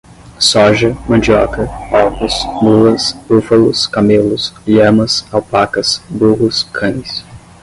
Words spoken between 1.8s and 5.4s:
ovos, mulas, búfalos, camelos, lhamas,